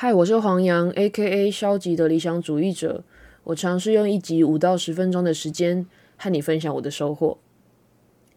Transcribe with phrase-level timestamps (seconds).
[0.00, 3.02] 嗨，我是黄洋，A.K.A 消极的理想主义者。
[3.42, 5.84] 我尝试用一集五到十分钟的时间
[6.16, 7.36] 和你分享我的收获。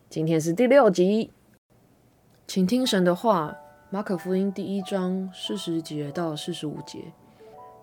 [0.09, 1.30] 今天是第六集，
[2.48, 3.55] 请听神的话，
[3.91, 7.13] 马可福音第一章四十节到四十五节。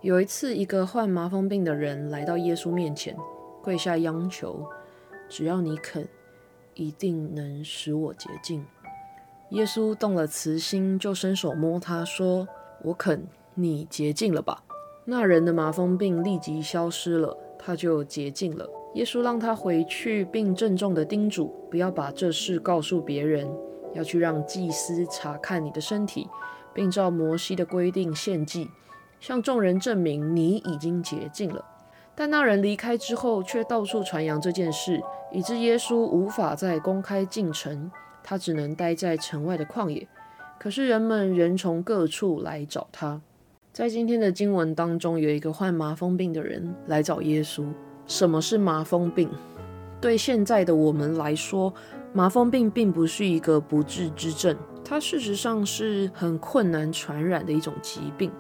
[0.01, 3.17] 有一次，一个患麻风病的人来到耶稣面前，
[3.63, 4.67] 跪下央求
[5.31, 6.09] ：“只要你肯，
[6.75, 8.67] 一定能使我洁净。”
[9.51, 12.49] 耶稣动了慈心，就伸手摸他，说
[12.83, 13.25] ：“我肯。”
[13.61, 14.63] 你洁净了吧？
[15.05, 18.69] 那人的麻风病立即消失了，他就洁净了。
[18.95, 23.51] 耶稣让他回去，并郑重地叮嘱不要把这事告诉别人，
[23.95, 26.29] 要去让祭司查看你的身体，
[26.73, 28.71] 并照摩西的规定献祭，
[29.19, 31.65] 向众人证明你已经洁净了。
[32.15, 35.01] 但那人离开之后，却到处传扬这件事，
[35.33, 37.91] 以致耶稣无法再公开进城，
[38.23, 40.07] 他只能待在城外的旷野。
[40.59, 43.21] 可是人们仍从各处来找他。
[43.79, 47.65] 在今天的经文当中，有一个患麻风病的人来找耶稣。
[48.09, 49.31] 什么是麻风病？
[50.01, 51.73] 对现在的我们来说，
[52.13, 58.33] 麻风病并不是一个不治之症，它事实上是很困难传染的一种疾病。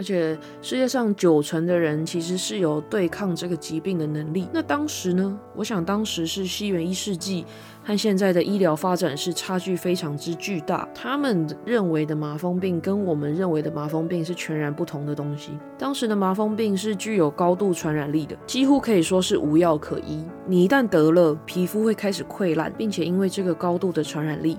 [0.00, 4.48] 而且世界上九成的人其实是有对抗这个疾病的能力。
[4.50, 5.38] 那当时呢？
[5.54, 7.44] 我想当时是西元一世纪，
[7.84, 10.88] 和现在的医疗发展是差距非常之巨大。
[10.94, 15.50] 他们认为的麻风病跟我们认为的麻风病是全然不同的东西。
[15.76, 20.24] 当时的麻风病是具有高度传染力的，几乎可以说是无药可医。
[20.46, 24.58] 你一旦得了，皮肤会开始溃烂，并且因为这个高度的传染力。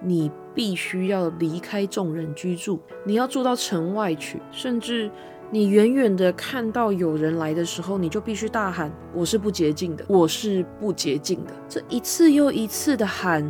[0.00, 5.10] 你必须要离开众人居住，你要住到城外去，甚至
[5.50, 13.44] 你远远的看到有人来的时候，你就必须大喊：“我是不洁净的，我是不洁净的。”这一次又一次的喊，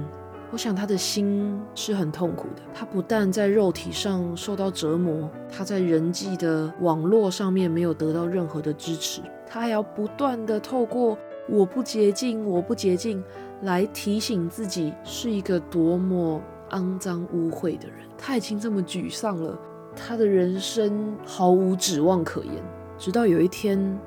[0.50, 2.62] 我想他的心是很痛苦的。
[2.74, 11.17] 他不但在肉体上受到折磨，他在人际的网络上面没有得到任何的支持，他还要不断的透过
[11.48, 13.23] “我不洁净，我不洁净”。
[13.62, 16.40] 来提醒自己是一个多么
[16.70, 17.98] 肮脏污秽的人。
[18.18, 19.58] 他已经这么沮丧了，
[19.94, 22.55] 他的人生毫无指望可言。
[22.98, 23.98] 直到有一天，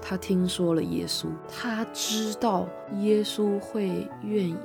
[0.00, 2.66] 他听说了耶稣，他知道
[3.00, 4.56] 耶稣会愿意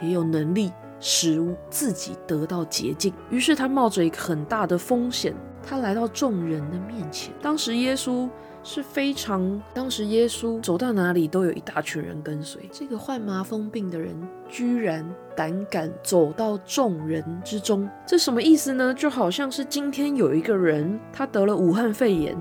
[0.00, 3.12] 也有能力使自己得到洁净。
[3.30, 7.32] 于是他冒着一个很大的风险，他来到众人的面前。
[7.42, 8.28] 当时耶稣。
[8.64, 12.62] 是非常，当时耶稣走到哪里都有一大群人跟随。
[12.72, 14.16] 这个患麻风病的人
[14.48, 15.04] 居然
[15.36, 18.94] 胆敢走到众人之中，这什么意思呢？
[18.94, 22.36] 就好像是今天有一个人他得了武汉肺炎，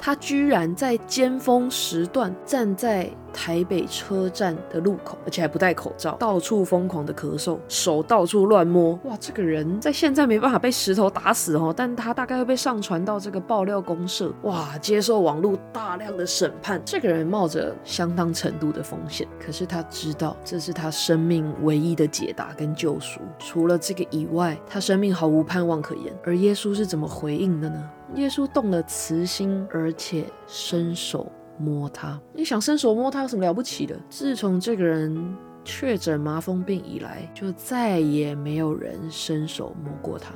[0.00, 3.10] 他居然在尖峰时段站在。
[3.40, 8.98] 台北车站的路口，而且还不戴口罩，到处疯狂的咳嗽，手到处乱摸。
[9.04, 16.82] 哇，这个人在现在没办法被石头打死哦，但他大概会被上传到这个爆料公社，哇，接受网络大量的审判。
[16.84, 23.20] 这个人冒着相当程度的风险，可是他知道这是他生命唯一的解答跟救赎。
[23.38, 26.12] 除了这个以外，他生命毫无盼望可言。
[26.24, 27.90] 而耶稣是怎么回应的呢？
[28.16, 31.30] 耶稣动了慈心，而且伸手。
[31.58, 33.94] 摸他，你想伸手摸他有什么了不起的？
[34.08, 40.34] 自从这个人确诊麻风病以来，就再也没有人伸手摸过他。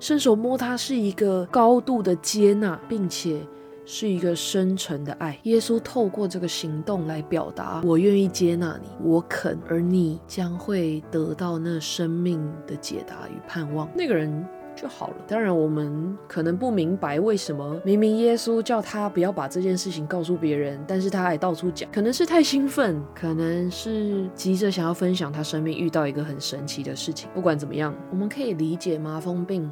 [0.00, 3.40] 伸手摸他是一个高度的接纳，并且
[3.86, 5.38] 是一个深沉的爱。
[5.44, 13.88] 耶稣透过这个行动来表达：我愿意接纳你，我肯，而你将会得到那生命的解答与盼望。
[13.94, 14.44] 那个人。
[14.74, 15.16] 就好了。
[15.28, 21.88] 当然，我们可能不明白为什么明明耶稣叫他不要把这件事情告诉别人，但是他还到处讲。
[21.92, 27.28] 可能是太兴奋，可能是急着想要分享他生命遇到一个很神奇的事情。
[27.34, 29.70] 不管怎么样，我们可以理解麻风病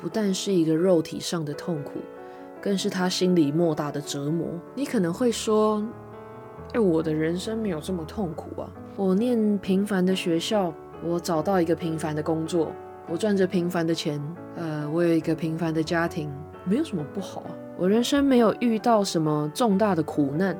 [0.00, 1.94] 不但是一个肉体上的痛苦，
[2.60, 4.46] 更是他心里莫大的折磨。
[4.74, 5.84] 你可能会说
[6.74, 8.70] ：“哎，我的人生没有这么痛苦啊！
[8.94, 10.72] 我念平凡的学校，
[11.04, 12.70] 我找到一个平凡的工作。”
[13.10, 14.20] 我赚着平凡的钱，
[14.54, 16.30] 呃，我有一个平凡的家庭，
[16.64, 17.50] 没有什么不好啊。
[17.78, 20.54] 我人生没有遇到什么重大的苦难，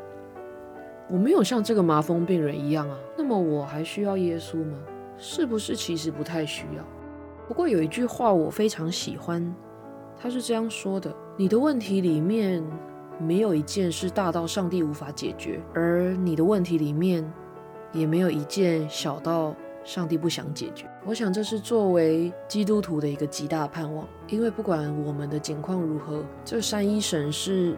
[1.10, 2.96] 我没有像这个麻风病人一样啊。
[3.18, 4.78] 那么我还需要耶稣吗？
[5.18, 6.82] 是不是其实不太需要？
[7.46, 9.54] 不过有一句话我非常喜欢，
[10.16, 12.64] 他是这样说的：你的问题里面
[13.18, 17.30] 没有一件是大到上帝无法解决，而你的问题里面
[17.92, 19.54] 也没有一件小到。
[19.88, 27.74] 上帝不想解决，我想这是作为基督徒的一个极大盼望，因为不管我们的境况如何，这三一神是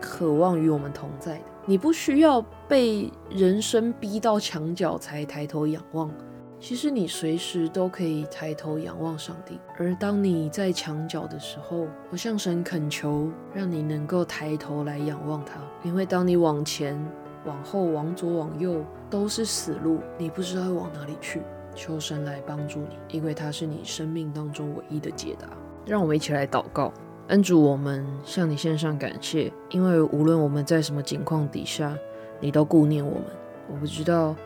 [0.00, 1.44] 渴望与我们同在的。
[1.64, 6.10] 你不需要被人生逼到墙角才抬头仰望，
[6.58, 9.56] 其实你随时都可以抬头仰望上帝。
[9.78, 15.60] 而当你在墙角的时候，我向神恳求，让你能够抬头来仰望他。
[15.84, 17.00] 因为当你往前、
[17.44, 21.42] 往后、往左、往右都是死路，你不知道往哪里去。
[21.74, 25.48] 求神来帮助你，因为他是你生命当中唯一的解答。
[25.84, 26.92] 让我们一起来祷告。
[27.28, 31.96] 恩主，我们向你献上感谢，因为无论我们在什么境况底下，
[32.38, 33.24] 你都顾念我们。
[33.68, 34.36] 我不知道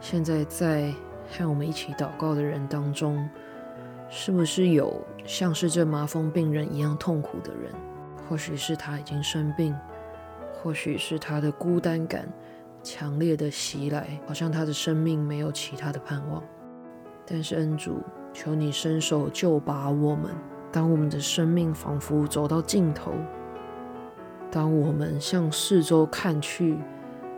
[0.00, 0.92] 现在在
[1.30, 3.28] 和我们一起祷告的人当中，
[4.08, 7.72] 是不是有像是这麻风病人一样痛苦的人？
[8.28, 9.74] 或许是他已经生病，
[10.62, 12.28] 或许是他的孤单感
[12.82, 16.42] 强烈的袭来，好像他的生命没有其他的盼望。
[17.24, 18.00] 但是恩主，
[18.32, 20.30] 求你伸手救拔我们。
[20.72, 23.12] 当我们的生命仿佛走到尽头，
[24.50, 26.76] 当我们向四周看去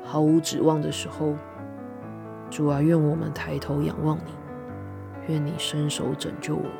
[0.02, 1.34] 毫无指望的时候，
[2.50, 6.72] 主啊，愿我们抬头仰望你，愿你伸手拯救我们，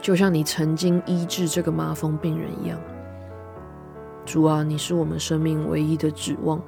[0.00, 2.78] 就像你曾经医治这个麻风病人一样。
[4.32, 6.58] 主啊，你是我们生命唯一的指望，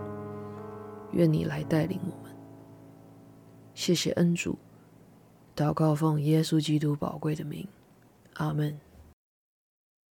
[1.13, 2.31] 愿你来带领我们。
[3.73, 4.59] 谢谢恩主，
[5.57, 7.67] 祷告奉耶稣基督宝贵的名。
[8.35, 8.79] 阿门